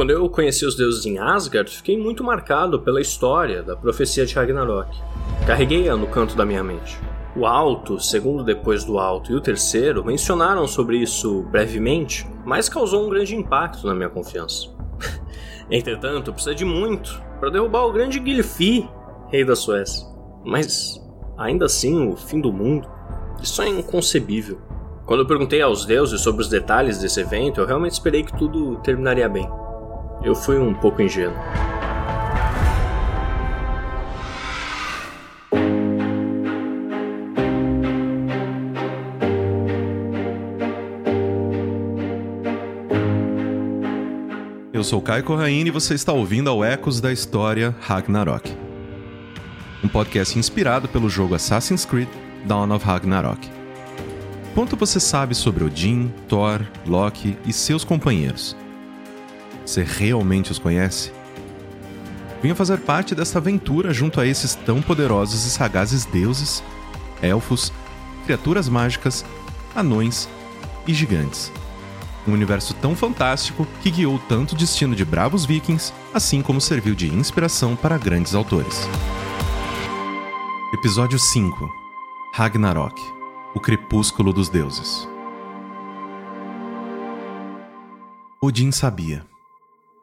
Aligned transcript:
Quando 0.00 0.12
eu 0.12 0.26
conheci 0.30 0.64
os 0.64 0.74
deuses 0.74 1.04
em 1.04 1.18
Asgard, 1.18 1.70
fiquei 1.70 1.94
muito 1.94 2.24
marcado 2.24 2.80
pela 2.80 3.02
história 3.02 3.62
da 3.62 3.76
profecia 3.76 4.24
de 4.24 4.34
Ragnarok. 4.34 4.98
Carreguei-a 5.46 5.94
no 5.94 6.06
canto 6.06 6.34
da 6.34 6.46
minha 6.46 6.64
mente. 6.64 6.98
O 7.36 7.44
Alto, 7.44 8.00
segundo 8.00 8.42
depois 8.42 8.82
do 8.82 8.98
Alto 8.98 9.30
e 9.30 9.34
o 9.34 9.42
terceiro 9.42 10.02
mencionaram 10.02 10.66
sobre 10.66 10.96
isso 10.96 11.42
brevemente, 11.50 12.26
mas 12.46 12.66
causou 12.66 13.04
um 13.04 13.10
grande 13.10 13.36
impacto 13.36 13.86
na 13.86 13.94
minha 13.94 14.08
confiança. 14.08 14.68
Entretanto, 15.70 16.32
precisa 16.32 16.54
de 16.54 16.64
muito 16.64 17.22
para 17.38 17.50
derrubar 17.50 17.84
o 17.84 17.92
grande 17.92 18.22
Gilfi, 18.24 18.88
rei 19.28 19.44
da 19.44 19.54
Suécia. 19.54 20.06
Mas, 20.42 20.98
ainda 21.36 21.66
assim, 21.66 22.08
o 22.08 22.16
fim 22.16 22.40
do 22.40 22.50
mundo, 22.50 22.88
isso 23.42 23.60
é 23.60 23.68
inconcebível. 23.68 24.62
Quando 25.04 25.20
eu 25.20 25.26
perguntei 25.26 25.60
aos 25.60 25.84
deuses 25.84 26.22
sobre 26.22 26.40
os 26.40 26.48
detalhes 26.48 26.98
desse 27.00 27.20
evento, 27.20 27.60
eu 27.60 27.66
realmente 27.66 27.92
esperei 27.92 28.22
que 28.22 28.34
tudo 28.38 28.76
terminaria 28.76 29.28
bem. 29.28 29.59
Eu 30.22 30.34
fui 30.34 30.58
um 30.58 30.74
pouco 30.74 31.00
ingênuo. 31.00 31.34
Eu 44.72 44.84
sou 44.84 45.00
Caio 45.00 45.24
Corraine 45.24 45.68
e 45.68 45.72
você 45.72 45.94
está 45.94 46.12
ouvindo 46.12 46.50
ao 46.50 46.62
Ecos 46.62 47.00
da 47.00 47.10
História 47.10 47.74
Ragnarok. 47.80 48.54
Um 49.82 49.88
podcast 49.88 50.38
inspirado 50.38 50.86
pelo 50.86 51.08
jogo 51.08 51.34
Assassin's 51.34 51.86
Creed 51.86 52.08
Dawn 52.44 52.70
of 52.74 52.84
Ragnarok. 52.84 53.48
Quanto 54.54 54.76
você 54.76 55.00
sabe 55.00 55.34
sobre 55.34 55.64
Odin, 55.64 56.12
Thor, 56.28 56.60
Loki 56.86 57.38
e 57.46 57.54
seus 57.54 57.84
companheiros? 57.84 58.59
Você 59.70 59.84
realmente 59.84 60.50
os 60.50 60.58
conhece? 60.58 61.12
Venha 62.42 62.56
fazer 62.56 62.78
parte 62.78 63.14
desta 63.14 63.38
aventura 63.38 63.94
junto 63.94 64.20
a 64.20 64.26
esses 64.26 64.56
tão 64.56 64.82
poderosos 64.82 65.46
e 65.46 65.50
sagazes 65.50 66.04
deuses, 66.04 66.60
elfos, 67.22 67.72
criaturas 68.24 68.68
mágicas, 68.68 69.24
anões 69.72 70.28
e 70.88 70.92
gigantes. 70.92 71.52
Um 72.26 72.32
universo 72.32 72.74
tão 72.74 72.96
fantástico 72.96 73.64
que 73.80 73.92
guiou 73.92 74.18
tanto 74.28 74.56
o 74.56 74.58
destino 74.58 74.96
de 74.96 75.04
bravos 75.04 75.44
vikings, 75.44 75.92
assim 76.12 76.42
como 76.42 76.60
serviu 76.60 76.96
de 76.96 77.06
inspiração 77.06 77.76
para 77.76 77.96
grandes 77.96 78.34
autores. 78.34 78.88
Episódio 80.74 81.16
5 81.16 81.70
Ragnarok 82.34 83.00
O 83.54 83.60
Crepúsculo 83.60 84.32
dos 84.32 84.48
Deuses 84.48 85.08
Odin 88.42 88.72
sabia. 88.72 89.29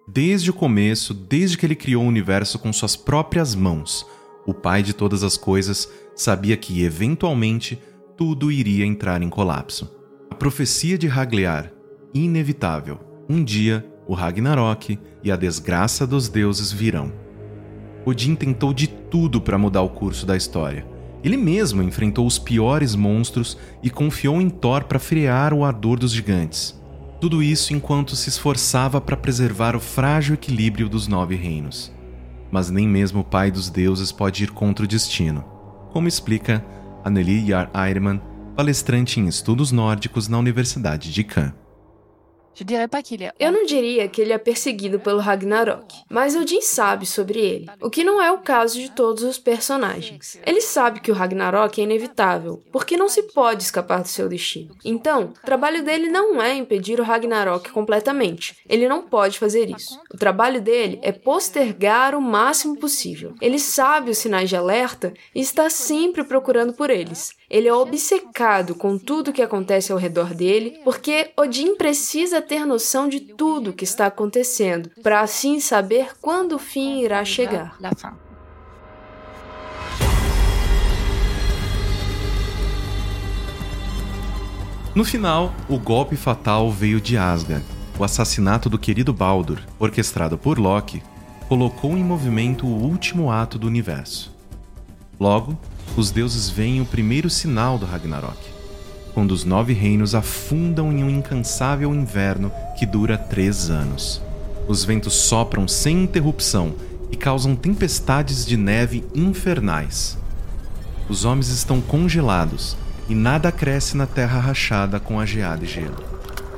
Desde 0.10 0.50
o 0.50 0.54
começo, 0.54 1.14
desde 1.14 1.58
que 1.58 1.66
ele 1.66 1.76
criou 1.76 2.02
o 2.02 2.08
universo 2.08 2.58
com 2.58 2.72
suas 2.72 2.96
próprias 2.96 3.54
mãos, 3.54 4.06
o 4.46 4.54
pai 4.54 4.82
de 4.82 4.94
todas 4.94 5.22
as 5.22 5.36
coisas 5.36 5.92
sabia 6.16 6.56
que, 6.56 6.82
eventualmente, 6.82 7.78
tudo 8.16 8.50
iria 8.50 8.86
entrar 8.86 9.22
em 9.22 9.30
colapso. 9.30 9.92
A 10.32 10.36
profecia 10.36 10.98
de 10.98 11.10
Haglear, 11.10 11.74
inevitável. 12.14 13.00
Um 13.28 13.44
dia, 13.44 13.86
o 14.08 14.14
Ragnarok 14.14 14.98
e 15.22 15.30
a 15.30 15.36
desgraça 15.36 16.08
dos 16.08 16.30
deuses 16.30 16.72
virão. 16.72 17.12
Odin 18.06 18.34
tentou 18.34 18.74
de 18.74 18.88
tudo 18.88 19.42
para 19.42 19.58
mudar 19.58 19.82
o 19.82 19.90
curso 19.90 20.26
da 20.26 20.38
história. 20.38 20.88
Ele 21.22 21.36
mesmo 21.36 21.84
enfrentou 21.84 22.26
os 22.26 22.40
piores 22.40 22.96
monstros 22.96 23.58
e 23.84 23.90
confiou 23.90 24.40
em 24.40 24.50
Thor 24.50 24.86
para 24.86 25.00
frear 25.00 25.54
o 25.54 25.66
ardor 25.66 26.00
dos 26.00 26.14
gigantes. 26.14 26.77
Tudo 27.20 27.42
isso 27.42 27.74
enquanto 27.74 28.16
se 28.16 28.30
esforçava 28.30 29.02
para 29.02 29.18
preservar 29.18 29.76
o 29.76 29.80
frágil 29.80 30.36
equilíbrio 30.36 30.88
dos 30.88 31.08
nove 31.08 31.36
reinos. 31.36 31.92
Mas 32.52 32.70
nem 32.70 32.88
mesmo 32.88 33.22
o 33.22 33.24
pai 33.24 33.50
dos 33.50 33.70
deuses 33.70 34.12
pode 34.12 34.44
ir 34.44 34.52
contra 34.52 34.86
o 34.86 34.88
destino, 34.88 35.44
como 35.92 36.08
explica 36.08 36.64
Anneli 37.04 37.50
Yar 37.50 37.72
palestrante 38.56 39.20
em 39.20 39.28
estudos 39.28 39.72
nórdicos 39.72 40.28
na 40.28 40.38
Universidade 40.38 41.12
de 41.12 41.24
Caen. 41.24 41.54
Eu 43.40 43.52
não 43.52 43.66
diria 43.66 44.08
que 44.08 44.22
ele 44.22 44.34
é 44.34 44.38
perseguido 44.38 45.00
pelo 45.00 45.20
Ragnarok, 45.20 45.96
mas 46.10 46.36
Odin 46.36 46.62
sabe 46.62 47.06
sobre 47.06 47.40
ele, 47.40 47.70
o 47.82 47.90
que 47.90 48.04
não 48.04 48.22
é 48.22 48.32
o 48.32 48.40
caso 48.40 48.80
de 48.80 48.92
todos 48.92 49.24
os 49.24 49.38
personagens. 49.38 50.40
Ele 50.46 50.62
sabe 50.62 51.00
que 51.00 51.12
o 51.12 51.14
Ragnarok 51.14 51.80
é 51.80 51.84
inevitável, 51.84 52.64
porque 52.72 52.98
não 52.98 53.10
se 53.10 53.24
pode 53.24 53.64
escapar 53.64 54.02
do 54.02 54.08
seu 54.08 54.28
destino. 54.28 54.76
Então, 54.84 55.34
o 55.38 55.46
trabalho 55.46 55.84
dele 55.84 56.10
não 56.10 56.42
é 56.42 56.54
impedir 56.56 57.00
o 57.00 57.04
Ragnarok 57.04 57.70
completamente. 57.72 58.58
Ele 58.68 58.88
não 58.88 59.04
pode 59.04 59.40
fazer 59.40 59.70
isso. 59.70 60.00
O 60.14 60.18
trabalho 60.18 60.62
dele 60.62 61.00
é 61.02 61.12
postergar 61.12 62.16
o 62.16 62.22
máximo 62.22 62.78
possível. 62.78 63.34
Ele 63.42 63.60
sabe 63.60 64.12
os 64.12 64.18
sinais 64.18 64.50
de 64.50 64.56
alerta 64.56 65.14
e 65.34 65.42
está 65.42 65.70
sempre 65.70 66.24
procurando 66.24 66.74
por 66.74 66.90
eles. 66.90 67.37
Ele 67.50 67.70
é 67.70 67.74
obcecado 67.74 68.76
com 68.76 68.98
tudo 68.98 69.32
que 69.32 69.42
acontece 69.42 69.94
ao 69.94 69.98
redor 69.98 70.34
dele, 70.34 70.82
porque 70.84 71.30
Odin 71.38 71.78
precisa 71.78 72.42
ter 72.42 72.66
noção 72.66 73.08
de 73.08 73.22
tudo 73.22 73.72
que 73.72 73.86
está 73.86 74.08
acontecendo, 74.08 74.92
para 75.02 75.22
assim 75.22 75.62
saber 75.62 76.10
quando 76.22 76.56
o 76.56 76.60
fim 76.60 77.02
irá 77.02 77.24
chegar. 77.24 77.78
No 84.94 85.06
final, 85.06 85.54
o 85.70 85.80
golpe 85.80 86.18
fatal 86.18 86.70
veio 86.70 87.00
de 87.00 87.18
Asgard. 87.18 87.64
O 87.98 88.04
assassinato 88.04 88.70
do 88.70 88.78
querido 88.78 89.14
Baldur, 89.14 89.62
orquestrado 89.80 90.38
por 90.38 90.60
Loki, 90.60 91.02
colocou 91.48 91.92
em 91.92 92.04
movimento 92.04 92.68
o 92.68 92.84
último 92.84 93.32
ato 93.32 93.58
do 93.58 93.68
universo. 93.68 94.36
Logo, 95.18 95.58
os 95.98 96.12
deuses 96.12 96.48
veem 96.48 96.80
o 96.80 96.86
primeiro 96.86 97.28
sinal 97.28 97.80
do 97.80 97.86
Ragnarok, 97.86 98.38
quando 99.16 99.32
os 99.32 99.44
nove 99.44 99.74
reinos 99.74 100.14
afundam 100.14 100.92
em 100.92 101.04
um 101.04 101.10
incansável 101.10 101.94
inverno 101.94 102.52
que 102.78 102.86
dura 102.86 103.18
três 103.18 103.72
anos. 103.72 104.22
Os 104.68 104.86
ventos 104.86 105.16
sopram 105.16 105.68
sem 105.68 106.04
interrupção 106.04 106.76
e 107.12 107.16
causam 107.16 107.56
tempestades 107.56 108.46
de 108.46 108.56
neve 108.56 109.04
infernais. 109.16 110.18
Os 111.10 111.26
homens 111.26 111.50
estão 111.50 111.82
congelados 111.82 112.78
e 113.10 113.16
nada 113.16 113.52
cresce 113.52 113.98
na 113.98 114.06
terra 114.06 114.40
rachada 114.40 115.00
com 115.00 115.20
a 115.20 115.26
geada 115.26 115.66
e 115.66 115.68
gelo. 115.68 116.04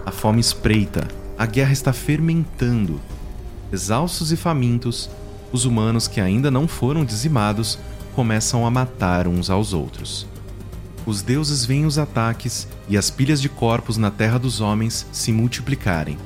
A 0.05 0.11
fome 0.11 0.41
espreita, 0.41 1.07
a 1.37 1.45
guerra 1.45 1.71
está 1.71 1.93
fermentando. 1.93 2.99
Exaustos 3.71 4.33
e 4.33 4.35
famintos, 4.35 5.09
os 5.49 5.63
humanos 5.63 6.09
que 6.09 6.19
ainda 6.19 6.51
não 6.51 6.67
foram 6.67 7.05
dizimados 7.05 7.79
começam 8.19 8.65
a 8.65 8.69
matar 8.69 9.29
uns 9.29 9.49
aos 9.49 9.71
outros. 9.71 10.27
Os 11.05 11.21
deuses 11.21 11.63
veem 11.63 11.85
os 11.85 11.97
ataques 11.97 12.67
e 12.89 12.97
as 12.97 13.09
pilhas 13.09 13.41
de 13.41 13.47
corpos 13.47 13.95
na 13.95 14.11
terra 14.11 14.37
dos 14.37 14.59
homens 14.59 15.07
se 15.09 15.31
multiplicarem. 15.31 16.17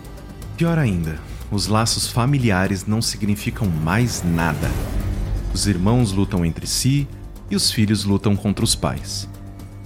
Pior 0.58 0.80
ainda, 0.80 1.20
os 1.52 1.68
laços 1.68 2.08
familiares 2.08 2.88
não 2.88 3.00
significam 3.00 3.68
mais 3.68 4.24
nada. 4.24 4.72
Os 5.54 5.68
irmãos 5.68 6.12
lutam 6.12 6.44
entre 6.44 6.66
si 6.66 7.08
e 7.48 7.56
os 7.56 7.70
filhos 7.70 8.06
lutam 8.06 8.36
contra 8.36 8.66
os 8.66 8.74
pais. 8.74 9.30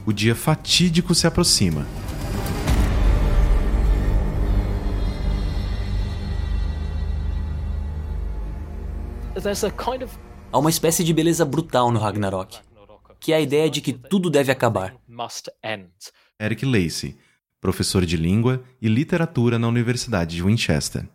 O 0.06 0.14
dia 0.14 0.34
fatídico 0.34 1.14
se 1.14 1.28
aproxima. 1.28 1.86
Há 10.52 10.58
uma 10.58 10.70
espécie 10.70 11.04
de 11.04 11.14
beleza 11.14 11.44
brutal 11.44 11.92
no 11.92 12.00
Ragnarok, 12.00 12.60
que 13.20 13.34
é 13.34 13.36
a 13.36 13.42
ideia 13.42 13.70
de 13.70 13.82
que 13.82 13.92
tudo 13.92 14.30
deve 14.30 14.52
acabar. 14.52 14.96
Eric 16.42 16.66
Lacey, 16.66 17.18
professor 17.60 18.06
de 18.06 18.16
língua 18.16 18.64
e 18.82 18.88
literatura 18.88 19.60
na 19.60 19.68
Universidade 19.68 20.36
de 20.38 20.44
Winchester. 20.44 21.08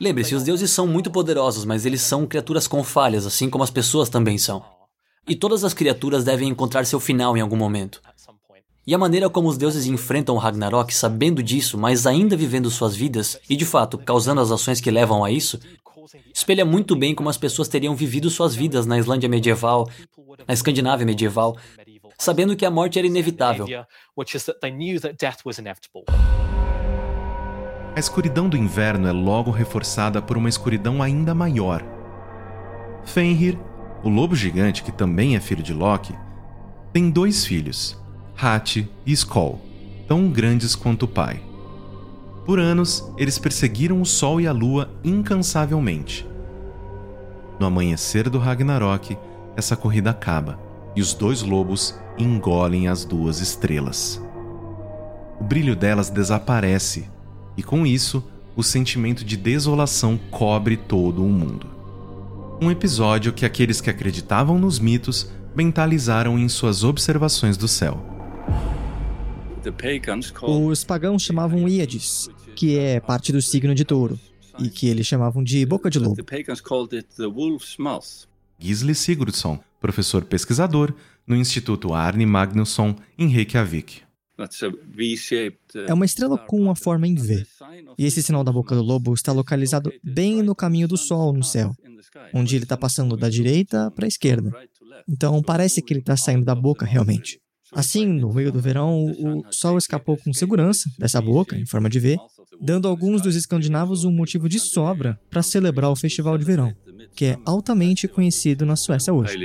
Lembre-se, 0.00 0.34
os 0.34 0.42
deuses 0.42 0.70
são 0.72 0.88
muito 0.88 1.10
poderosos, 1.10 1.64
mas 1.64 1.86
eles 1.86 2.00
são 2.00 2.26
criaturas 2.26 2.66
com 2.66 2.82
falhas, 2.82 3.24
assim 3.24 3.48
como 3.48 3.62
as 3.62 3.70
pessoas 3.70 4.08
também 4.08 4.36
são. 4.36 4.64
E 5.28 5.36
todas 5.36 5.62
as 5.62 5.72
criaturas 5.72 6.24
devem 6.24 6.48
encontrar 6.48 6.84
seu 6.84 6.98
final 6.98 7.36
em 7.36 7.40
algum 7.40 7.56
momento. 7.56 8.02
E 8.86 8.94
a 8.94 8.98
maneira 8.98 9.30
como 9.30 9.48
os 9.48 9.56
deuses 9.56 9.86
enfrentam 9.86 10.34
o 10.34 10.38
Ragnarok 10.38 10.92
sabendo 10.92 11.42
disso, 11.42 11.78
mas 11.78 12.06
ainda 12.06 12.36
vivendo 12.36 12.70
suas 12.70 12.94
vidas, 12.94 13.38
e 13.48 13.56
de 13.56 13.64
fato 13.64 13.96
causando 13.96 14.40
as 14.40 14.50
ações 14.50 14.80
que 14.80 14.90
levam 14.90 15.24
a 15.24 15.30
isso, 15.30 15.58
espelha 16.34 16.64
muito 16.64 16.96
bem 16.96 17.14
como 17.14 17.28
as 17.28 17.36
pessoas 17.36 17.68
teriam 17.68 17.94
vivido 17.94 18.30
suas 18.30 18.54
vidas 18.54 18.86
na 18.86 18.98
Islândia 18.98 19.28
medieval, 19.28 19.88
na 20.46 20.54
Escandinávia 20.54 21.06
medieval, 21.06 21.56
sabendo 22.18 22.56
que 22.56 22.64
a 22.64 22.70
morte 22.70 22.98
era 22.98 23.06
inevitável. 23.06 23.66
A 27.96 28.00
escuridão 28.00 28.48
do 28.48 28.56
inverno 28.56 29.06
é 29.06 29.12
logo 29.12 29.50
reforçada 29.50 30.20
por 30.20 30.36
uma 30.36 30.48
escuridão 30.48 31.00
ainda 31.00 31.32
maior. 31.34 31.84
Fenrir, 33.04 33.58
o 34.02 34.08
lobo 34.08 34.34
gigante 34.34 34.82
que 34.82 34.90
também 34.90 35.36
é 35.36 35.40
filho 35.40 35.62
de 35.62 35.72
Loki, 35.72 36.14
tem 36.92 37.10
dois 37.10 37.46
filhos, 37.46 37.96
Hati 38.36 38.88
e 39.06 39.12
Skoll, 39.12 39.60
tão 40.08 40.28
grandes 40.28 40.74
quanto 40.74 41.04
o 41.04 41.08
pai. 41.08 41.53
Por 42.44 42.58
anos, 42.58 43.10
eles 43.16 43.38
perseguiram 43.38 44.00
o 44.02 44.06
Sol 44.06 44.40
e 44.40 44.46
a 44.46 44.52
Lua 44.52 44.90
incansavelmente. 45.02 46.26
No 47.58 47.66
amanhecer 47.66 48.28
do 48.28 48.38
Ragnarok, 48.38 49.16
essa 49.56 49.76
corrida 49.76 50.10
acaba 50.10 50.58
e 50.94 51.00
os 51.00 51.14
dois 51.14 51.42
lobos 51.42 51.98
engolem 52.18 52.88
as 52.88 53.04
duas 53.04 53.40
estrelas. 53.40 54.20
O 55.40 55.44
brilho 55.44 55.74
delas 55.74 56.10
desaparece 56.10 57.08
e, 57.56 57.62
com 57.62 57.86
isso, 57.86 58.22
o 58.56 58.62
sentimento 58.62 59.24
de 59.24 59.36
desolação 59.36 60.18
cobre 60.30 60.76
todo 60.76 61.24
o 61.24 61.28
mundo. 61.28 61.66
Um 62.60 62.70
episódio 62.70 63.32
que 63.32 63.44
aqueles 63.44 63.80
que 63.80 63.90
acreditavam 63.90 64.58
nos 64.58 64.78
mitos 64.78 65.30
mentalizaram 65.56 66.38
em 66.38 66.48
suas 66.48 66.84
observações 66.84 67.56
do 67.56 67.66
céu. 67.66 68.13
Os 70.42 70.84
pagãos 70.84 71.22
chamavam 71.22 71.68
Íades, 71.68 72.28
que 72.54 72.78
é 72.78 73.00
parte 73.00 73.32
do 73.32 73.40
signo 73.40 73.74
de 73.74 73.84
touro, 73.84 74.18
e 74.58 74.68
que 74.68 74.88
eles 74.88 75.06
chamavam 75.06 75.42
de 75.42 75.64
boca 75.64 75.90
de 75.90 75.98
lobo. 75.98 76.16
Gisli 78.58 78.94
Sigurdsson, 78.94 79.58
professor 79.80 80.24
pesquisador 80.24 80.94
no 81.26 81.34
Instituto 81.34 81.92
Arne 81.92 82.26
Magnusson, 82.26 82.94
em 83.18 83.28
Reykjavik. 83.28 84.02
É 85.86 85.94
uma 85.94 86.04
estrela 86.04 86.36
com 86.36 86.60
uma 86.60 86.74
forma 86.74 87.06
em 87.06 87.14
V. 87.14 87.46
E 87.96 88.04
esse 88.04 88.22
sinal 88.22 88.42
da 88.42 88.52
boca 88.52 88.74
do 88.74 88.82
lobo 88.82 89.14
está 89.14 89.32
localizado 89.32 89.92
bem 90.02 90.42
no 90.42 90.54
caminho 90.54 90.88
do 90.88 90.96
Sol 90.96 91.32
no 91.32 91.44
céu, 91.44 91.72
onde 92.32 92.56
ele 92.56 92.64
está 92.64 92.76
passando 92.76 93.16
da 93.16 93.28
direita 93.28 93.90
para 93.92 94.06
a 94.06 94.08
esquerda. 94.08 94.50
Então 95.08 95.40
parece 95.42 95.80
que 95.80 95.92
ele 95.92 96.00
está 96.00 96.16
saindo 96.16 96.44
da 96.44 96.54
boca 96.54 96.84
realmente. 96.84 97.40
Assim, 97.74 98.06
no 98.06 98.32
meio 98.32 98.52
do 98.52 98.60
verão, 98.60 99.06
o 99.06 99.44
sol 99.50 99.76
escapou 99.76 100.16
com 100.16 100.32
segurança 100.32 100.88
dessa 100.98 101.20
boca, 101.20 101.56
em 101.56 101.66
forma 101.66 101.90
de 101.90 101.98
V, 101.98 102.16
dando 102.60 102.86
a 102.86 102.90
alguns 102.90 103.20
dos 103.20 103.34
escandinavos 103.34 104.04
um 104.04 104.12
motivo 104.12 104.48
de 104.48 104.60
sobra 104.60 105.18
para 105.28 105.42
celebrar 105.42 105.90
o 105.90 105.96
festival 105.96 106.38
de 106.38 106.44
verão, 106.44 106.72
que 107.14 107.24
é 107.26 107.38
altamente 107.44 108.06
conhecido 108.06 108.64
na 108.64 108.76
Suécia 108.76 109.12
hoje. 109.12 109.36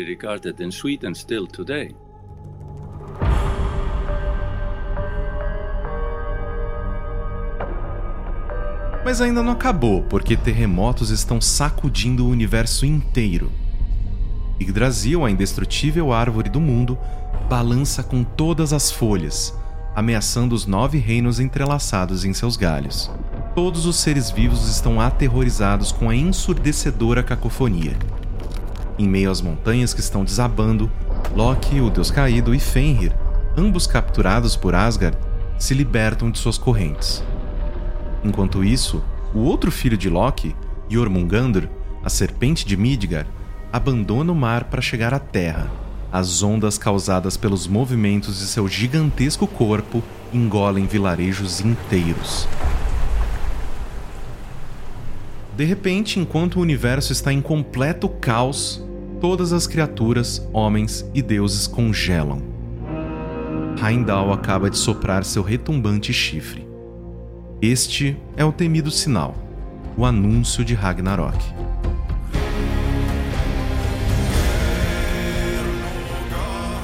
Mas 9.03 9.21
ainda 9.21 9.41
não 9.41 9.53
acabou, 9.53 10.03
porque 10.03 10.37
terremotos 10.37 11.09
estão 11.09 11.41
sacudindo 11.41 12.25
o 12.25 12.29
universo 12.29 12.85
inteiro. 12.85 13.51
Yggdrasil, 14.61 15.25
a 15.25 15.31
indestrutível 15.31 16.11
árvore 16.11 16.49
do 16.49 16.59
mundo, 16.59 16.97
balança 17.50 18.04
com 18.04 18.24
todas 18.24 18.74
as 18.74 18.92
folhas, 18.92 19.57
ameaçando 19.96 20.54
os 20.54 20.68
nove 20.68 21.00
reinos 21.00 21.40
entrelaçados 21.40 22.24
em 22.24 22.31
seus 22.31 22.56
galhos. 22.56 23.10
Todos 23.56 23.88
os 23.88 23.96
seres 23.96 24.30
vivos 24.30 24.69
estão 24.69 25.01
aterrorizados 25.01 25.92
com 25.92 26.12
a 26.12 26.16
ensurdecedora 26.16 27.24
cacofonia. 27.24 27.98
Em 29.00 29.10
meio 29.10 29.31
às 29.31 29.42
montanhas 29.42 29.96
que 29.96 30.00
estão 30.00 30.24
desabando, 30.24 30.92
Loki, 31.36 31.81
o 31.81 31.90
deus 31.90 32.12
caído, 32.12 32.54
e 32.54 32.60
Fenrir, 32.60 33.16
ambos 33.57 33.88
capturados 33.88 34.56
por 34.56 34.75
Asgard, 34.75 35.18
se 35.57 35.74
libertam 35.74 36.30
de 36.30 36.38
suas 36.38 36.57
correntes. 36.60 37.24
Enquanto 38.24 38.63
isso, 38.63 39.04
o 39.34 39.40
outro 39.40 39.72
filho 39.72 39.98
de 39.98 40.07
Loki, 40.07 40.56
Jormungandr, 40.88 41.68
a 42.04 42.10
serpente 42.10 42.63
de 42.63 42.78
Midgard, 42.78 43.28
abandona 43.74 44.31
o 44.31 44.36
mar 44.36 44.66
para 44.66 44.81
chegar 44.81 45.16
à 45.16 45.19
terra 45.19 45.88
as 46.11 46.41
ondas 46.41 46.77
causadas 46.77 47.38
pelos 47.38 47.67
movimentos 47.67 48.39
de 48.39 48.45
seu 48.45 48.67
gigantesco 48.67 49.45
corpo 49.45 50.03
engolem 50.33 50.85
vilarejos 50.85 51.61
inteiros. 51.61 52.47
De 55.56 55.65
repente, 55.65 56.19
enquanto 56.19 56.56
o 56.56 56.61
universo 56.61 57.11
está 57.11 57.33
em 57.33 57.41
completo 57.41 58.07
caos, 58.07 58.81
todas 59.19 59.51
as 59.51 59.67
criaturas, 59.67 60.41
homens 60.53 61.06
e 61.13 61.21
deuses 61.21 61.67
congelam. 61.67 62.41
Heimdall 63.81 64.31
acaba 64.33 64.69
de 64.69 64.77
soprar 64.77 65.23
seu 65.23 65.44
retumbante 65.44 66.13
chifre. 66.13 66.67
Este 67.62 68.17
é 68.38 68.45
o 68.45 68.51
temido 68.51 68.89
sinal, 68.89 69.35
o 69.97 70.05
anúncio 70.05 70.63
de 70.63 70.73
Ragnarok. 70.73 71.38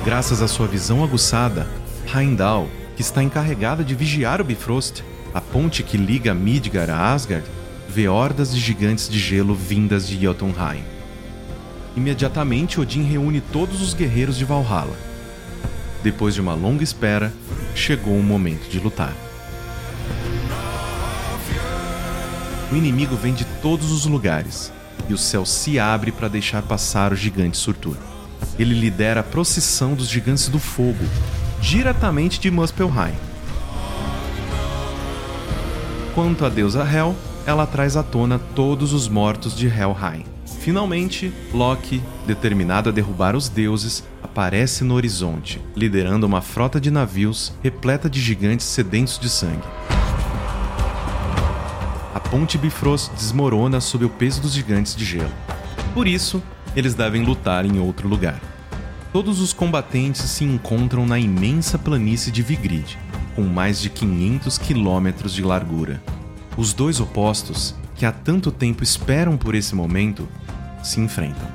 Graças 0.06 0.40
à 0.40 0.48
sua 0.48 0.68
visão 0.68 1.04
aguçada, 1.04 1.68
Heimdall, 2.14 2.70
que 2.96 3.02
está 3.02 3.24
encarregada 3.24 3.84
de 3.84 3.96
vigiar 3.96 4.40
o 4.40 4.44
Bifrost, 4.44 5.04
a 5.34 5.42
ponte 5.42 5.82
que 5.82 5.98
liga 5.98 6.32
Midgard 6.32 6.92
a 6.92 7.12
Asgard, 7.12 7.44
vê 7.90 8.08
hordas 8.08 8.54
de 8.54 8.60
gigantes 8.60 9.10
de 9.10 9.18
gelo 9.18 9.56
vindas 9.56 10.08
de 10.08 10.22
Jotunheim. 10.22 10.84
Imediatamente, 11.98 12.80
Odin 12.80 13.02
reúne 13.02 13.42
todos 13.42 13.82
os 13.82 13.96
guerreiros 13.96 14.38
de 14.38 14.46
Valhalla. 14.46 14.96
Depois 16.04 16.36
de 16.36 16.42
uma 16.42 16.54
longa 16.54 16.84
espera, 16.84 17.34
chegou 17.74 18.16
o 18.16 18.22
momento 18.22 18.70
de 18.70 18.80
lutar. 18.80 19.14
O 22.72 22.76
inimigo 22.76 23.16
vem 23.16 23.34
de 23.34 23.46
todos 23.60 23.92
os 23.92 24.06
lugares, 24.06 24.72
e 25.10 25.16
o 25.16 25.18
céu 25.18 25.48
se 25.48 25.80
abre 25.80 26.12
para 26.12 26.28
deixar 26.28 26.62
passar 26.62 27.12
o 27.12 27.16
gigante 27.16 27.58
Surtur 27.58 27.98
ele 28.58 28.74
lidera 28.74 29.20
a 29.20 29.24
procissão 29.24 29.94
dos 29.94 30.08
gigantes 30.08 30.48
do 30.48 30.60
fogo, 30.60 31.06
diretamente 31.62 32.40
de 32.40 32.50
Muspelheim. 32.52 33.16
Quanto 36.14 36.46
à 36.46 36.50
deusa 36.50 36.88
Hel, 36.90 37.16
ela 37.46 37.68
traz 37.68 37.98
à 37.98 38.04
tona 38.04 38.40
todos 38.40 38.94
os 38.94 39.08
mortos 39.08 39.56
de 39.56 39.68
Helheim. 39.68 40.26
Finalmente, 40.60 41.32
Loki, 41.54 42.02
determinado 42.26 42.90
a 42.90 42.92
derrubar 42.92 43.36
os 43.36 43.50
deuses, 43.50 44.04
aparece 44.24 44.84
no 44.84 44.96
horizonte, 44.96 45.62
liderando 45.76 46.26
uma 46.26 46.42
frota 46.42 46.80
de 46.80 46.90
navios 46.90 47.54
repleta 47.62 48.10
de 48.10 48.20
gigantes 48.20 48.66
sedentos 48.66 49.20
de 49.20 49.30
sangue. 49.30 49.68
A 52.14 52.20
ponte 52.20 52.58
Bifrost 52.58 53.12
desmorona 53.14 53.80
sob 53.80 54.06
o 54.06 54.10
peso 54.10 54.42
dos 54.42 54.54
gigantes 54.54 54.96
de 54.96 55.06
gelo. 55.06 55.32
Por 55.94 56.08
isso, 56.08 56.42
eles 56.76 56.94
devem 56.94 57.24
lutar 57.24 57.66
em 57.66 57.80
outro 57.80 58.08
lugar. 58.08 58.40
Todos 59.14 59.40
os 59.40 59.54
combatentes 59.54 60.24
se 60.24 60.44
encontram 60.44 61.06
na 61.06 61.18
imensa 61.18 61.80
planície 61.80 62.32
de 62.32 62.42
Vigrid, 62.42 62.98
com 63.36 63.44
mais 63.44 63.80
de 63.80 63.90
500 63.90 64.58
quilômetros 64.58 65.34
de 65.34 65.42
largura. 65.42 66.04
Os 66.58 66.74
dois 66.74 67.00
opostos, 67.00 67.74
que 67.96 68.06
há 68.06 68.12
tanto 68.12 68.52
tempo 68.52 68.84
esperam 68.84 69.38
por 69.38 69.56
esse 69.56 69.74
momento, 69.74 70.28
se 70.84 71.00
enfrentam. 71.00 71.48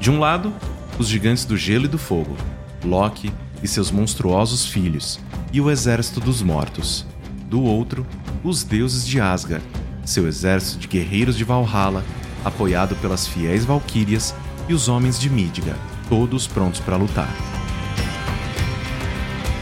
De 0.00 0.10
um 0.10 0.18
lado, 0.18 0.52
os 0.98 1.08
gigantes 1.08 1.44
do 1.44 1.56
gelo 1.56 1.84
e 1.84 1.88
do 1.88 1.98
fogo, 1.98 2.36
Loki 2.84 3.32
e 3.62 3.68
seus 3.68 3.90
monstruosos 3.90 4.66
filhos, 4.66 5.20
e 5.52 5.60
o 5.60 5.70
exército 5.70 6.20
dos 6.20 6.42
mortos. 6.42 7.06
Do 7.48 7.62
outro, 7.62 8.06
os 8.42 8.62
deuses 8.62 9.06
de 9.06 9.20
Asgard, 9.20 9.64
seu 10.04 10.26
exército 10.26 10.78
de 10.78 10.88
guerreiros 10.88 11.36
de 11.36 11.44
Valhalla 11.44 12.04
apoiado 12.44 12.94
pelas 12.96 13.26
fiéis 13.26 13.64
valquírias 13.64 14.34
e 14.68 14.74
os 14.74 14.88
homens 14.88 15.18
de 15.18 15.30
Midgard, 15.30 15.80
todos 16.08 16.46
prontos 16.46 16.80
para 16.80 16.96
lutar. 16.96 17.34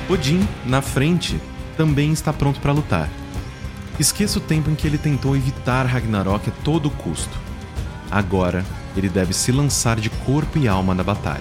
Odin, 0.09 0.47
na 0.67 0.83
frente, 0.83 1.41
também 1.77 2.13
está 2.13 2.33
pronto 2.33 2.61
para 2.61 2.73
lutar. 2.73 3.09
Esqueça 3.99 4.39
o 4.39 4.43
tempo 4.43 4.71
em 4.71 4.75
que 4.75 4.87
ele 4.87 4.99
tentou 4.99 5.37
evitar 5.37 5.87
Ragnarok 5.87 6.51
a 6.51 6.53
todo 6.65 6.91
custo. 6.91 7.39
Agora, 8.11 8.65
ele 8.97 9.09
deve 9.09 9.33
se 9.33 9.53
lançar 9.53 9.99
de 9.99 10.11
corpo 10.11 10.59
e 10.59 10.69
alma 10.69 10.95
na 10.95 11.03
batalha. 11.03 11.41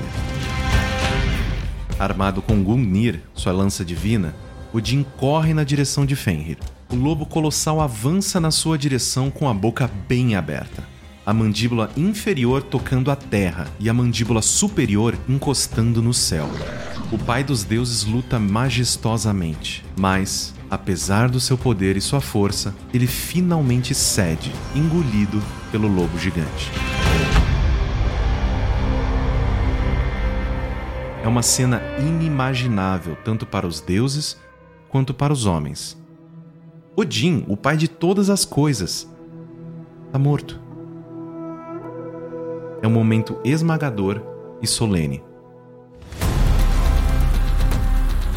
Armado 1.99 2.41
com 2.41 2.63
Gungnir, 2.63 3.21
sua 3.33 3.51
lança 3.51 3.83
divina, 3.83 4.33
Odin 4.73 5.05
corre 5.17 5.53
na 5.53 5.63
direção 5.63 6.05
de 6.05 6.15
Fenrir. 6.15 6.57
O 6.89 6.95
lobo 6.95 7.25
colossal 7.25 7.81
avança 7.81 8.39
na 8.39 8.51
sua 8.51 8.77
direção 8.77 9.29
com 9.29 9.49
a 9.49 9.53
boca 9.53 9.89
bem 10.07 10.35
aberta. 10.35 10.83
A 11.25 11.33
mandíbula 11.33 11.91
inferior 11.95 12.63
tocando 12.63 13.11
a 13.11 13.15
terra 13.15 13.67
e 13.79 13.89
a 13.89 13.93
mandíbula 13.93 14.41
superior 14.41 15.15
encostando 15.29 16.01
no 16.01 16.13
céu. 16.13 16.49
O 17.11 17.17
pai 17.17 17.43
dos 17.43 17.63
deuses 17.63 18.05
luta 18.05 18.39
majestosamente, 18.39 19.85
mas, 19.97 20.53
apesar 20.69 21.29
do 21.29 21.39
seu 21.39 21.57
poder 21.57 21.97
e 21.97 22.01
sua 22.01 22.21
força, 22.21 22.73
ele 22.93 23.05
finalmente 23.05 23.93
cede, 23.93 24.51
engolido 24.75 25.41
pelo 25.71 25.87
lobo 25.87 26.17
gigante. 26.17 26.71
É 31.23 31.27
uma 31.27 31.43
cena 31.43 31.81
inimaginável 31.99 33.15
tanto 33.23 33.45
para 33.45 33.67
os 33.67 33.79
deuses 33.79 34.37
quanto 34.89 35.13
para 35.13 35.31
os 35.31 35.45
homens. 35.45 35.95
Odin, 36.95 37.45
o 37.47 37.55
pai 37.55 37.77
de 37.77 37.87
todas 37.87 38.29
as 38.29 38.43
coisas, 38.43 39.07
está 40.07 40.17
morto. 40.17 40.70
É 42.81 42.87
um 42.87 42.91
momento 42.91 43.37
esmagador 43.43 44.21
e 44.61 44.67
solene. 44.67 45.23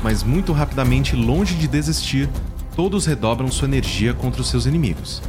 Mas 0.02 0.22
muito 0.22 0.52
rapidamente, 0.52 1.16
longe 1.16 1.54
de 1.54 1.66
desistir, 1.66 2.28
todos 2.76 3.06
redobram 3.06 3.50
sua 3.50 3.66
energia 3.66 4.12
contra 4.12 4.42
os 4.42 4.50
seus 4.50 4.66
inimigos. 4.66 5.22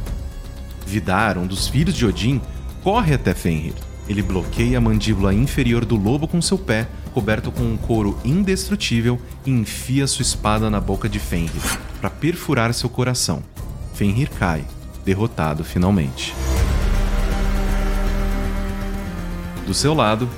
Vidar, 0.86 1.38
um 1.38 1.46
dos 1.46 1.66
filhos 1.66 1.94
de 1.94 2.04
Odin, 2.04 2.42
corre 2.82 3.14
até 3.14 3.32
Fenrir. 3.32 3.72
Ele 4.06 4.22
bloqueia 4.22 4.78
a 4.78 4.80
mandíbula 4.80 5.32
inferior 5.32 5.84
do 5.84 5.96
lobo 5.96 6.28
com 6.28 6.40
seu 6.42 6.58
pé, 6.58 6.86
coberto 7.14 7.50
com 7.50 7.62
um 7.62 7.76
couro 7.76 8.18
indestrutível, 8.22 9.18
e 9.46 9.50
enfia 9.50 10.06
sua 10.06 10.22
espada 10.22 10.68
na 10.68 10.78
boca 10.80 11.08
de 11.08 11.18
Fenrir, 11.18 11.62
para 12.00 12.10
perfurar 12.10 12.74
seu 12.74 12.90
coração. 12.90 13.42
Fenrir 13.94 14.28
cai, 14.28 14.62
derrotado 15.04 15.64
finalmente. 15.64 16.34
Do 19.66 19.74
seu 19.74 19.92
lado, 19.92 20.28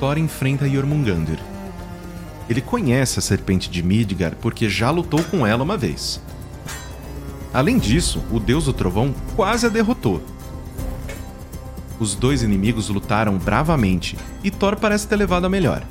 Thor 0.00 0.16
enfrenta 0.16 0.68
Jormungandr. 0.68 1.38
Ele 2.48 2.62
conhece 2.62 3.18
a 3.18 3.22
serpente 3.22 3.68
de 3.68 3.82
Midgard 3.82 4.36
porque 4.40 4.70
já 4.70 4.90
lutou 4.90 5.22
com 5.24 5.46
ela 5.46 5.62
uma 5.62 5.76
vez. 5.76 6.22
Além 7.52 7.76
disso, 7.78 8.24
o 8.32 8.40
deus 8.40 8.64
do 8.64 8.72
trovão 8.72 9.14
quase 9.36 9.66
a 9.66 9.68
derrotou. 9.68 10.22
Os 12.00 12.14
dois 12.14 12.42
inimigos 12.42 12.88
lutaram 12.88 13.36
bravamente 13.36 14.16
e 14.42 14.50
Thor 14.50 14.76
parece 14.76 15.06
ter 15.06 15.16
levado 15.16 15.44
a 15.44 15.50
melhor. 15.50 15.82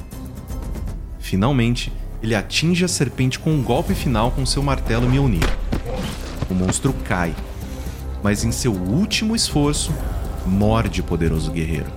Finalmente, 1.20 1.94
ele 2.24 2.34
atinge 2.34 2.84
a 2.84 2.88
serpente 2.88 3.38
com 3.38 3.52
um 3.52 3.62
golpe 3.62 3.94
final 3.94 4.32
com 4.32 4.46
seu 4.46 4.64
martelo 4.64 5.08
Mjolnir. 5.08 5.48
O 6.50 6.54
monstro 6.56 6.94
cai, 7.06 7.36
mas 8.24 8.44
em 8.44 8.52
seu 8.52 8.74
último 8.74 9.36
esforço, 9.36 9.94
morde 10.46 11.02
o 11.02 11.04
poderoso 11.04 11.52
guerreiro. 11.52 11.92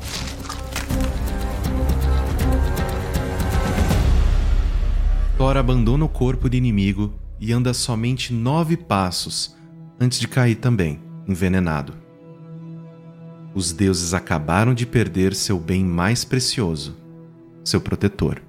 Thor 5.50 5.56
abandona 5.56 6.04
o 6.04 6.08
corpo 6.08 6.48
do 6.48 6.54
inimigo 6.54 7.12
e 7.40 7.52
anda 7.52 7.74
somente 7.74 8.32
nove 8.32 8.76
passos 8.76 9.56
antes 9.98 10.20
de 10.20 10.28
cair 10.28 10.54
também, 10.54 11.00
envenenado. 11.26 11.92
Os 13.52 13.72
deuses 13.72 14.14
acabaram 14.14 14.72
de 14.72 14.86
perder 14.86 15.34
seu 15.34 15.58
bem 15.58 15.84
mais 15.84 16.24
precioso, 16.24 16.96
seu 17.64 17.80
protetor. 17.80 18.40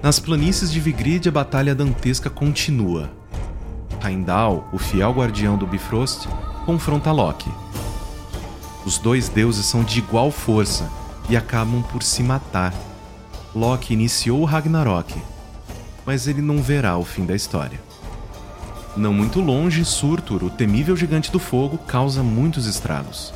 Nas 0.00 0.20
planícies 0.20 0.70
de 0.70 0.78
Vigrid, 0.78 1.28
a 1.28 1.32
batalha 1.32 1.74
dantesca 1.74 2.30
continua. 2.30 3.10
Heimdall, 4.04 4.68
o 4.72 4.78
fiel 4.78 5.10
guardião 5.10 5.58
do 5.58 5.66
Bifrost, 5.66 6.28
confronta 6.64 7.10
Loki. 7.10 7.50
Os 8.86 8.98
dois 8.98 9.28
deuses 9.28 9.66
são 9.66 9.82
de 9.82 9.98
igual 9.98 10.30
força 10.30 10.99
e 11.30 11.36
acabam 11.36 11.80
por 11.80 12.02
se 12.02 12.24
matar. 12.24 12.74
Loki 13.54 13.94
iniciou 13.94 14.40
o 14.40 14.44
Ragnarok, 14.44 15.14
mas 16.04 16.26
ele 16.26 16.42
não 16.42 16.60
verá 16.60 16.98
o 16.98 17.04
fim 17.04 17.24
da 17.24 17.36
história. 17.36 17.80
Não 18.96 19.14
muito 19.14 19.40
longe, 19.40 19.84
Surtur, 19.84 20.42
o 20.42 20.50
temível 20.50 20.96
gigante 20.96 21.30
do 21.30 21.38
fogo, 21.38 21.78
causa 21.78 22.22
muitos 22.24 22.66
estragos. 22.66 23.32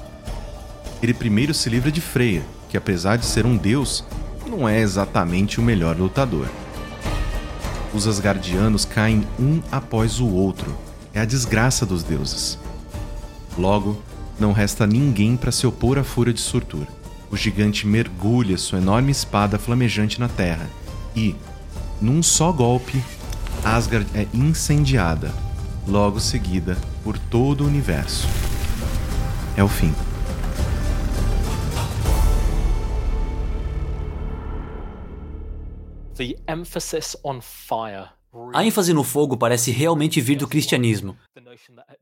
Ele 1.00 1.14
primeiro 1.14 1.54
se 1.54 1.70
livra 1.70 1.92
de 1.92 2.00
Freya, 2.00 2.42
que 2.68 2.76
apesar 2.76 3.16
de 3.16 3.26
ser 3.26 3.46
um 3.46 3.56
deus, 3.56 4.04
não 4.44 4.68
é 4.68 4.80
exatamente 4.80 5.60
o 5.60 5.62
melhor 5.62 5.96
lutador. 5.96 6.48
Os 7.94 8.08
Asgardianos 8.08 8.84
caem 8.84 9.24
um 9.38 9.62
após 9.70 10.18
o 10.18 10.26
outro. 10.26 10.76
É 11.12 11.20
a 11.20 11.24
desgraça 11.24 11.86
dos 11.86 12.02
deuses. 12.02 12.58
Logo, 13.56 14.02
não 14.38 14.50
resta 14.50 14.84
ninguém 14.84 15.36
para 15.36 15.52
se 15.52 15.64
opor 15.64 15.96
à 15.96 16.02
fúria 16.02 16.34
de 16.34 16.40
Surtur 16.40 16.88
o 17.34 17.36
gigante 17.36 17.84
mergulha 17.84 18.56
sua 18.56 18.78
enorme 18.78 19.10
espada 19.10 19.58
flamejante 19.58 20.20
na 20.20 20.28
terra 20.28 20.70
e, 21.16 21.34
num 22.00 22.22
só 22.22 22.52
golpe, 22.52 23.02
Asgard 23.64 24.06
é 24.14 24.28
incendiada, 24.32 25.34
logo 25.84 26.20
seguida 26.20 26.78
por 27.02 27.18
todo 27.18 27.64
o 27.64 27.66
universo. 27.66 28.28
É 29.56 29.64
o 29.64 29.68
fim. 29.68 29.92
The 36.16 36.36
emphasis 36.48 37.16
on 37.24 37.40
fire 37.40 38.10
a 38.52 38.64
ênfase 38.64 38.92
no 38.92 39.04
fogo 39.04 39.36
parece 39.36 39.70
realmente 39.70 40.20
vir 40.20 40.36
do 40.36 40.48
cristianismo. 40.48 41.16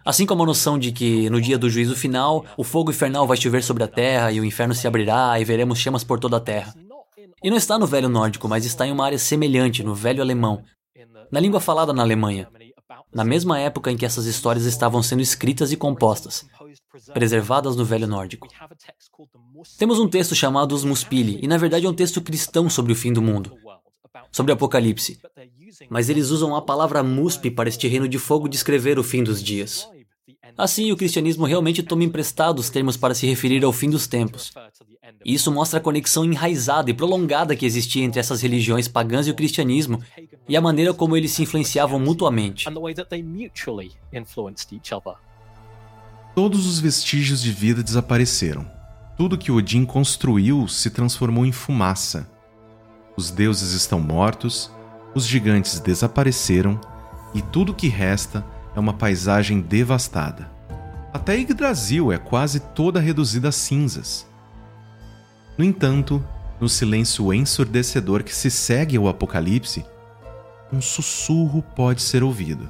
Assim 0.05 0.27
como 0.27 0.43
a 0.43 0.47
noção 0.47 0.79
de 0.79 0.91
que, 0.93 1.29
no 1.31 1.41
dia 1.41 1.59
do 1.59 1.71
juízo 1.71 1.95
final, 1.95 2.45
o 2.57 2.65
fogo 2.65 2.91
infernal 2.91 3.27
vai 3.27 3.37
chover 3.37 3.63
sobre 3.63 3.85
a 3.85 3.89
terra 3.89 4.33
e 4.33 4.41
o 4.41 4.45
inferno 4.45 4.75
se 4.75 4.87
abrirá 4.87 5.39
e 5.39 5.45
veremos 5.45 5.79
chamas 5.79 6.03
por 6.03 6.19
toda 6.19 6.37
a 6.37 6.41
terra. 6.41 6.75
E 7.43 7.51
não 7.51 7.57
está 7.57 7.79
no 7.79 7.87
velho 7.87 8.09
nórdico, 8.09 8.49
mas 8.49 8.65
está 8.65 8.87
em 8.87 8.93
uma 8.93 9.05
área 9.05 9.19
semelhante, 9.19 9.83
no 9.83 9.95
velho 9.95 10.23
alemão, 10.23 10.63
na 11.31 11.41
língua 11.41 11.61
falada 11.61 11.93
na 11.93 12.03
Alemanha, 12.03 12.49
na 13.13 13.25
mesma 13.25 13.59
época 13.59 13.91
em 13.91 13.97
que 13.97 14.07
essas 14.07 14.27
histórias 14.27 14.65
estavam 14.65 15.03
sendo 15.03 15.23
escritas 15.23 15.73
e 15.73 15.77
compostas, 15.77 16.47
preservadas 17.13 17.75
no 17.75 17.85
velho 17.85 18.07
nórdico. 18.07 18.49
Temos 19.79 19.99
um 19.99 20.09
texto 20.09 20.35
chamado 20.35 20.73
Os 20.73 20.85
Muspili, 20.85 21.39
e 21.43 21.47
na 21.47 21.59
verdade 21.59 21.87
é 21.87 21.89
um 21.89 21.95
texto 21.95 22.21
cristão 22.21 22.71
sobre 22.71 22.93
o 22.93 22.97
fim 22.97 23.13
do 23.13 23.23
mundo, 23.23 23.57
sobre 24.31 24.53
o 24.53 24.55
Apocalipse. 24.55 25.21
Mas 25.89 26.09
eles 26.09 26.31
usam 26.31 26.55
a 26.55 26.63
palavra 26.63 27.03
muspe 27.03 27.51
para 27.51 27.69
este 27.69 27.89
reino 27.89 28.09
de 28.09 28.19
fogo 28.19 28.49
descrever 28.49 28.99
o 28.99 29.05
fim 29.05 29.23
dos 29.23 29.43
dias. 29.43 29.89
Assim, 30.57 30.93
o 30.93 30.97
cristianismo 30.97 31.47
realmente 31.47 31.83
toma 31.83 32.05
emprestado 32.05 32.59
os 32.59 32.69
termos 32.69 32.97
para 32.97 33.15
se 33.15 33.27
referir 33.27 33.65
ao 33.65 33.73
fim 33.73 33.89
dos 33.89 34.07
tempos. 34.07 34.53
E 35.25 35.35
isso 35.35 35.51
mostra 35.51 35.79
a 35.79 35.83
conexão 35.83 36.25
enraizada 36.25 36.91
e 36.91 36.95
prolongada 36.95 37.57
que 37.57 37.65
existia 37.65 38.05
entre 38.05 38.21
essas 38.21 38.43
religiões 38.43 38.89
pagãs 38.89 39.27
e 39.27 39.31
o 39.31 39.35
cristianismo, 39.35 40.03
e 40.49 40.57
a 40.57 40.61
maneira 40.61 40.93
como 40.93 41.17
eles 41.17 41.31
se 41.31 41.43
influenciavam 41.43 41.99
mutuamente. 41.99 42.67
Todos 46.35 46.67
os 46.67 46.81
vestígios 46.81 47.43
de 47.43 47.53
vida 47.53 47.83
desapareceram. 47.83 48.67
Tudo 49.17 49.39
que 49.39 49.53
Odin 49.53 49.85
construiu 49.85 50.67
se 50.67 50.91
transformou 50.91 51.47
em 51.47 51.53
fumaça. 51.53 52.31
Os 53.17 53.31
deuses 53.31 53.73
estão 53.73 54.01
mortos 54.01 54.71
os 55.15 55.27
gigantes 55.27 55.81
desapareceram 55.81 56.81
e 57.35 57.43
tudo 57.43 57.75
que 57.75 57.89
resta 57.89 58.45
é 58.75 58.81
uma 58.81 58.93
paisagem 58.93 59.61
devastada. 59.61 60.51
Até 61.13 61.37
Yggdrasil 61.37 62.11
é 62.11 62.19
quase 62.19 62.61
toda 62.61 63.01
reduzida 63.01 63.49
a 63.49 63.53
cinzas. 63.53 64.27
No 65.59 65.65
entanto, 65.65 66.25
no 66.59 66.69
silêncio 66.69 67.33
ensurdecedor 67.35 68.23
que 68.23 68.35
se 68.35 68.51
segue 68.51 68.97
ao 68.97 69.09
apocalipse, 69.09 69.85
um 70.73 70.81
sussurro 70.81 71.61
pode 71.61 72.01
ser 72.01 72.23
ouvido. 72.23 72.69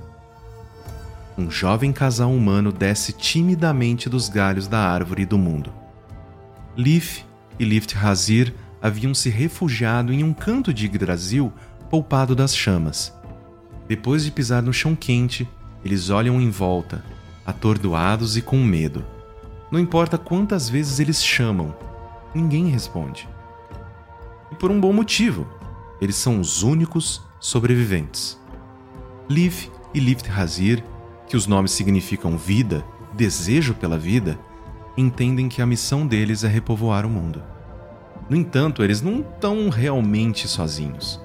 Um 1.38 1.50
jovem 1.50 1.92
casal 1.92 2.32
humano 2.32 2.72
desce 2.72 3.12
timidamente 3.12 4.08
dos 4.08 4.28
galhos 4.28 4.66
da 4.66 4.80
árvore 4.80 5.25
do 5.25 5.38
mundo. 5.38 5.72
Lif 6.76 7.25
e 7.58 7.64
Lift 7.64 7.96
Hazir 7.96 8.52
haviam 8.82 9.14
se 9.14 9.30
refugiado 9.30 10.12
em 10.12 10.25
um 10.25 10.34
canto 10.34 10.75
de 10.75 10.87
Yggdrasil 10.87 11.52
poupado 11.92 12.34
das 12.34 12.56
chamas. 12.56 13.14
Depois 13.87 14.25
de 14.25 14.30
pisar 14.30 14.62
no 14.62 14.72
chão 14.72 14.96
quente, 14.96 15.46
eles 15.84 16.08
olham 16.08 16.40
em 16.40 16.49
volta, 16.49 17.04
atordoados 17.44 18.34
e 18.34 18.40
com 18.40 18.56
medo. 18.56 19.04
Não 19.70 19.78
importa 19.78 20.16
quantas 20.16 20.70
vezes 20.70 21.00
eles 21.00 21.22
chamam, 21.22 21.76
ninguém 22.34 22.68
responde. 22.68 23.28
E 24.50 24.54
por 24.54 24.70
um 24.70 24.80
bom 24.80 24.90
motivo: 24.90 25.46
eles 26.00 26.16
são 26.16 26.40
os 26.40 26.62
únicos 26.62 27.20
sobreviventes. 27.38 28.40
Liv 29.28 29.66
e 29.92 30.00
Lift 30.00 30.30
Hazir, 30.30 30.82
que 31.28 31.37
os 31.37 31.46
nomes 31.46 31.72
significam 31.72 32.38
vida, 32.38 32.82
desejo 33.12 33.75
pela 33.75 33.99
vida, 33.99 34.38
entendem 34.96 35.46
que 35.46 35.61
a 35.61 35.66
missão 35.66 36.06
deles 36.06 36.42
é 36.42 36.49
repovoar 36.49 37.04
o 37.04 37.11
mundo. 37.11 37.42
No 38.30 38.37
entanto, 38.37 38.82
eles 38.82 39.02
não 39.02 39.20
estão 39.20 39.68
realmente 39.68 40.49
sozinhos. 40.49 41.21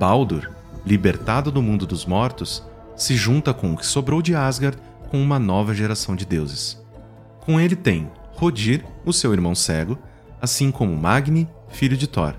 Baldur, 0.00 0.50
libertado 0.86 1.52
do 1.52 1.60
mundo 1.60 1.86
dos 1.86 2.06
mortos, 2.06 2.64
se 2.96 3.14
junta 3.16 3.52
com 3.52 3.74
o 3.74 3.76
que 3.76 3.84
sobrou 3.84 4.22
de 4.22 4.34
Asgard 4.34 4.78
com 5.10 5.22
uma 5.22 5.38
nova 5.38 5.74
geração 5.74 6.16
de 6.16 6.24
deuses. 6.24 6.82
Com 7.40 7.60
ele 7.60 7.76
tem 7.76 8.10
Rodir, 8.32 8.82
o 9.04 9.12
seu 9.12 9.34
irmão 9.34 9.54
cego, 9.54 9.98
assim 10.40 10.70
como 10.70 10.96
Magni, 10.96 11.46
filho 11.68 11.98
de 11.98 12.06
Thor. 12.06 12.34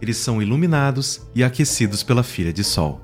Eles 0.00 0.16
são 0.16 0.40
iluminados 0.40 1.20
e 1.34 1.44
aquecidos 1.44 2.02
pela 2.02 2.22
filha 2.22 2.50
de 2.50 2.64
Sol. 2.64 2.98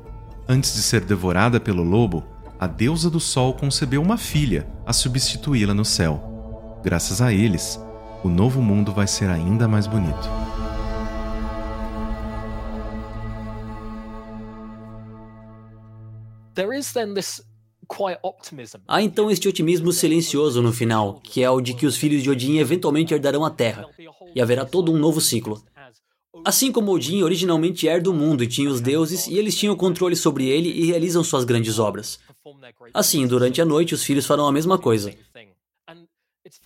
Antes 0.49 0.75
de 0.75 0.81
ser 0.81 1.05
devorada 1.05 1.61
pelo 1.61 1.83
lobo, 1.83 2.25
a 2.59 2.67
deusa 2.67 3.11
do 3.11 3.21
Sol 3.21 3.53
concebeu 3.53 4.01
uma 4.01 4.17
filha 4.17 4.67
a 4.87 4.93
substituí-la 4.95 5.75
no 5.75 5.85
céu. 5.85 6.81
Graças 6.83 7.21
a 7.21 7.31
eles, 7.31 7.79
o 8.25 8.29
novo 8.31 8.63
mundo 8.63 8.91
vai 8.91 9.07
ser 9.07 9.29
ainda 9.29 9.69
mais 9.69 9.87
bonito. 9.87 10.31
Há 18.87 19.03
então 19.03 19.31
este 19.31 19.49
otimismo 19.49 19.93
silencioso 19.93 20.61
no 20.61 20.73
final, 20.73 21.21
que 21.23 21.43
é 21.43 21.51
o 21.51 21.61
de 21.61 21.73
que 21.75 21.87
os 21.87 21.97
filhos 21.97 22.23
de 22.23 22.31
Odin 22.31 22.59
eventualmente 22.59 23.15
herdarão 23.15 23.45
a 23.45 23.51
Terra, 23.51 23.87
e 24.35 24.43
haverá 24.43 24.67
todo 24.67 24.93
um 24.93 24.99
novo 24.99 25.21
ciclo. 25.21 25.63
Assim 26.45 26.71
como 26.71 26.93
Odin 26.93 27.23
originalmente 27.23 27.89
herda 27.89 28.11
o 28.11 28.15
mundo 28.15 28.45
e 28.45 28.47
tinha 28.47 28.71
os 28.71 28.81
deuses, 28.81 29.27
e 29.27 29.37
eles 29.37 29.57
tinham 29.57 29.75
controle 29.75 30.15
sobre 30.15 30.47
ele 30.47 30.69
e 30.69 30.85
realizam 30.85 31.25
suas 31.25 31.45
grandes 31.45 31.79
obras. 31.79 32.19
Assim, 32.93 33.27
durante 33.27 33.61
a 33.61 33.65
noite, 33.65 33.95
os 33.95 34.05
filhos 34.05 34.27
farão 34.27 34.47
a 34.47 34.53
mesma 34.53 34.79
coisa. 34.79 35.13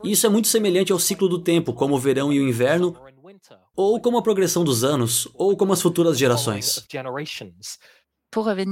Isso 0.05 0.27
é 0.27 0.29
muito 0.29 0.49
semelhante 0.49 0.93
ao 0.93 0.99
ciclo 0.99 1.29
do 1.29 1.39
tempo, 1.39 1.73
como 1.73 1.95
o 1.95 1.99
verão 1.99 2.33
e 2.33 2.39
o 2.39 2.49
inverno, 2.49 2.97
ou 3.75 4.01
como 4.01 4.19
a 4.19 4.23
progressão 4.23 4.63
dos 4.65 4.85
anos, 4.85 5.29
ou 5.35 5.57
como 5.57 5.73
as 5.73 5.81
futuras 5.81 6.19
gerações. 6.19 6.85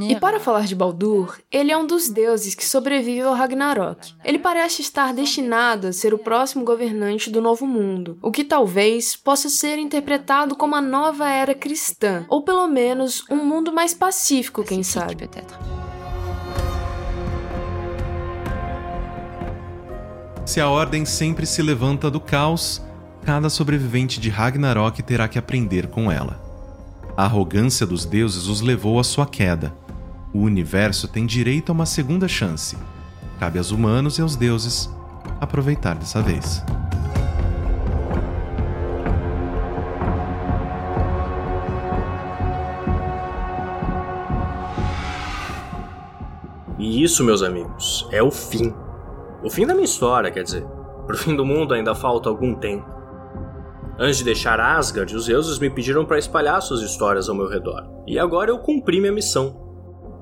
E 0.08 0.18
para 0.18 0.40
falar 0.40 0.64
de 0.64 0.74
Baldur, 0.74 1.36
ele 1.52 1.70
é 1.70 1.76
um 1.76 1.86
dos 1.86 2.08
deuses 2.08 2.54
que 2.54 2.64
sobrevive 2.64 3.20
ao 3.20 3.34
Ragnarok. 3.34 4.14
Ele 4.24 4.38
parece 4.38 4.80
estar 4.80 5.12
destinado 5.12 5.88
a 5.88 5.92
ser 5.92 6.14
o 6.14 6.18
próximo 6.18 6.64
governante 6.64 7.28
do 7.28 7.42
Novo 7.42 7.66
Mundo, 7.66 8.18
o 8.22 8.32
que 8.32 8.42
talvez 8.42 9.16
possa 9.16 9.50
ser 9.50 9.78
interpretado 9.78 10.56
como 10.56 10.74
a 10.74 10.80
nova 10.80 11.28
era 11.28 11.54
cristã, 11.54 12.24
ou 12.30 12.42
pelo 12.42 12.66
menos 12.68 13.22
um 13.30 13.44
mundo 13.44 13.70
mais 13.70 13.92
pacífico, 13.92 14.64
quem 14.64 14.82
sabe. 14.82 15.28
Se 20.46 20.58
a 20.58 20.70
ordem 20.70 21.04
sempre 21.04 21.44
se 21.44 21.60
levanta 21.60 22.10
do 22.10 22.18
caos, 22.18 22.82
cada 23.26 23.50
sobrevivente 23.50 24.18
de 24.18 24.30
Ragnarok 24.30 25.02
terá 25.02 25.28
que 25.28 25.38
aprender 25.38 25.88
com 25.88 26.10
ela. 26.10 26.49
A 27.16 27.24
arrogância 27.24 27.86
dos 27.86 28.04
deuses 28.04 28.46
os 28.46 28.60
levou 28.60 28.98
à 28.98 29.04
sua 29.04 29.26
queda. 29.26 29.74
O 30.32 30.40
universo 30.40 31.08
tem 31.08 31.26
direito 31.26 31.70
a 31.70 31.72
uma 31.72 31.86
segunda 31.86 32.28
chance. 32.28 32.76
Cabe 33.38 33.58
aos 33.58 33.70
humanos 33.70 34.18
e 34.18 34.22
aos 34.22 34.36
deuses 34.36 34.88
aproveitar 35.40 35.96
dessa 35.96 36.22
vez. 36.22 36.62
E 46.78 47.02
isso, 47.02 47.22
meus 47.24 47.42
amigos, 47.42 48.08
é 48.10 48.22
o 48.22 48.30
fim. 48.30 48.72
O 49.42 49.50
fim 49.50 49.66
da 49.66 49.74
minha 49.74 49.84
história, 49.84 50.30
quer 50.30 50.42
dizer. 50.42 50.64
Pro 51.06 51.16
fim 51.16 51.34
do 51.34 51.44
mundo 51.44 51.74
ainda 51.74 51.94
falta 51.94 52.28
algum 52.28 52.54
tempo. 52.54 52.99
Antes 54.02 54.16
de 54.16 54.24
deixar 54.24 54.58
Asgard, 54.58 55.14
os 55.14 55.26
deuses 55.26 55.58
me 55.58 55.68
pediram 55.68 56.06
para 56.06 56.18
espalhar 56.18 56.62
suas 56.62 56.80
histórias 56.80 57.28
ao 57.28 57.34
meu 57.34 57.46
redor. 57.46 57.86
E 58.06 58.18
agora 58.18 58.50
eu 58.50 58.58
cumpri 58.58 58.98
minha 58.98 59.12
missão. 59.12 59.60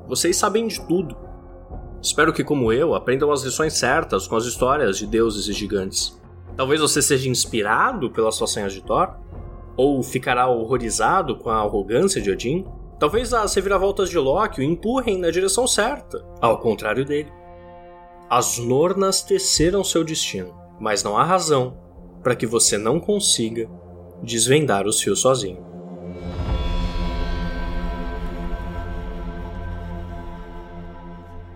Vocês 0.08 0.36
sabem 0.36 0.66
de 0.66 0.84
tudo. 0.84 1.16
Espero 2.02 2.32
que, 2.32 2.42
como 2.42 2.72
eu, 2.72 2.92
aprendam 2.92 3.30
as 3.30 3.44
lições 3.44 3.74
certas 3.74 4.26
com 4.26 4.34
as 4.34 4.46
histórias 4.46 4.98
de 4.98 5.06
deuses 5.06 5.46
e 5.46 5.52
gigantes. 5.52 6.20
Talvez 6.56 6.80
você 6.80 7.00
seja 7.00 7.28
inspirado 7.28 8.10
pelas 8.10 8.36
façanhas 8.36 8.72
de 8.72 8.82
Thor? 8.82 9.14
Ou 9.76 10.02
ficará 10.02 10.48
horrorizado 10.48 11.36
com 11.36 11.48
a 11.48 11.58
arrogância 11.58 12.20
de 12.20 12.32
Odin? 12.32 12.66
Talvez 12.98 13.32
as 13.32 13.54
reviravoltas 13.54 14.10
de 14.10 14.18
Loki 14.18 14.60
o 14.60 14.64
empurrem 14.64 15.18
na 15.18 15.30
direção 15.30 15.68
certa, 15.68 16.20
ao 16.40 16.58
contrário 16.58 17.04
dele. 17.04 17.30
As 18.28 18.58
Nornas 18.58 19.22
teceram 19.22 19.84
seu 19.84 20.02
destino, 20.02 20.52
mas 20.80 21.04
não 21.04 21.16
há 21.16 21.22
razão 21.22 21.86
para 22.22 22.36
que 22.36 22.46
você 22.46 22.76
não 22.76 22.98
consiga 23.00 23.68
desvendar 24.22 24.86
os 24.86 25.00
fios 25.00 25.20
sozinho. 25.20 25.68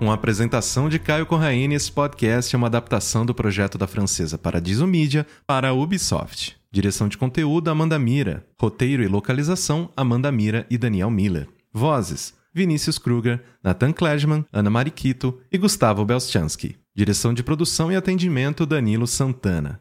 Com 0.03 0.11
a 0.11 0.14
apresentação 0.14 0.88
de 0.88 0.98
Caio 0.98 1.25
Corraine, 1.25 1.77
esse 1.77 1.92
podcast 1.92 2.53
é 2.53 2.59
uma 2.59 2.66
adaptação 2.66 3.25
do 3.25 3.33
projeto 3.33 3.79
da 3.79 3.87
francesa 3.87 4.37
Paradiso 4.37 4.85
Media 4.85 5.25
para 5.46 5.68
a 5.68 5.72
Ubisoft. 5.72 6.57
Direção 6.72 7.07
de 7.07 7.16
conteúdo, 7.16 7.70
Amanda 7.70 7.96
Mira. 8.01 8.44
Roteiro 8.61 9.05
e 9.05 9.07
localização, 9.07 9.88
Amanda 9.96 10.33
Mira 10.33 10.66
e 10.68 10.77
Daniel 10.77 11.09
Miller. 11.09 11.46
Vozes, 11.72 12.35
Vinícius 12.53 12.98
Kruger, 12.98 13.44
Nathan 13.62 13.92
Kledman, 13.92 14.44
Ana 14.53 14.70
Mariquito 14.70 15.38
e 15.53 15.57
Gustavo 15.57 16.05
Belchansky. 16.05 16.77
Direção 16.94 17.33
de 17.33 17.44
produção 17.44 17.92
e 17.92 17.94
atendimento, 17.94 18.66
Danilo 18.66 19.07
Santana. 19.07 19.81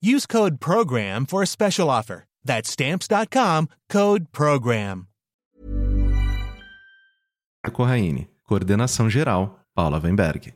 Use 0.00 0.26
code 0.26 0.60
PROGRAM 0.60 1.26
for 1.26 1.42
a 1.42 1.46
special 1.46 1.90
offer. 1.90 2.24
That's 2.44 2.70
stamps.com 2.70 3.68
code 3.88 4.32
PROGRAM. 4.32 5.08
Corraine, 7.72 8.28
coordenação 8.48 9.10
geral, 9.10 9.58
Paula 9.74 9.98
Weinberg. 9.98 10.54